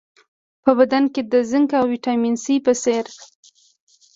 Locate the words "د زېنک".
1.31-1.69